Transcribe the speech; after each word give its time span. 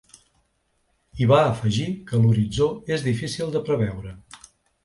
I 1.25 1.27
va 1.33 1.41
afegir 1.49 1.87
que 2.09 2.21
l’horitzó 2.23 2.71
és 2.97 3.07
difícil 3.11 3.55
de 3.59 3.63
preveure. 3.69 4.19